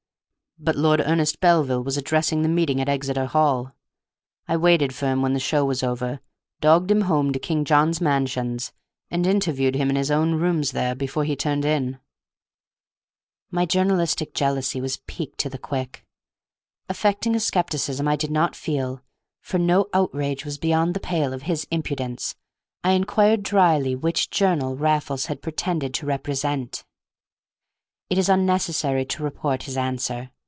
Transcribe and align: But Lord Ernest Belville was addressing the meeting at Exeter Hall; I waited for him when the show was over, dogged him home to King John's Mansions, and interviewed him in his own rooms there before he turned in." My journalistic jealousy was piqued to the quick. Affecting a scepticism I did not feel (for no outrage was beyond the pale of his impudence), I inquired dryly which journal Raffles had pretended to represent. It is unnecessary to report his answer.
But 0.63 0.75
Lord 0.75 1.01
Ernest 1.01 1.39
Belville 1.39 1.83
was 1.83 1.97
addressing 1.97 2.43
the 2.43 2.47
meeting 2.49 2.79
at 2.79 2.87
Exeter 2.89 3.25
Hall; 3.25 3.73
I 4.47 4.57
waited 4.57 4.93
for 4.93 5.07
him 5.07 5.23
when 5.23 5.33
the 5.33 5.39
show 5.39 5.65
was 5.65 5.81
over, 5.81 6.19
dogged 6.59 6.91
him 6.91 7.01
home 7.01 7.33
to 7.33 7.39
King 7.39 7.65
John's 7.65 7.99
Mansions, 7.99 8.71
and 9.09 9.25
interviewed 9.25 9.73
him 9.75 9.89
in 9.89 9.95
his 9.95 10.11
own 10.11 10.35
rooms 10.35 10.69
there 10.73 10.93
before 10.93 11.23
he 11.23 11.35
turned 11.35 11.65
in." 11.65 11.97
My 13.49 13.65
journalistic 13.65 14.35
jealousy 14.35 14.79
was 14.79 14.97
piqued 15.07 15.39
to 15.39 15.49
the 15.49 15.57
quick. 15.57 16.05
Affecting 16.87 17.33
a 17.35 17.39
scepticism 17.39 18.07
I 18.07 18.15
did 18.15 18.29
not 18.29 18.55
feel 18.55 19.01
(for 19.39 19.57
no 19.57 19.87
outrage 19.93 20.45
was 20.45 20.59
beyond 20.59 20.93
the 20.93 20.99
pale 20.99 21.33
of 21.33 21.43
his 21.43 21.65
impudence), 21.71 22.35
I 22.83 22.91
inquired 22.91 23.41
dryly 23.41 23.95
which 23.95 24.29
journal 24.29 24.75
Raffles 24.77 25.25
had 25.25 25.41
pretended 25.41 25.91
to 25.95 26.05
represent. 26.05 26.85
It 28.11 28.19
is 28.19 28.29
unnecessary 28.29 29.05
to 29.05 29.23
report 29.23 29.63
his 29.63 29.75
answer. 29.75 30.29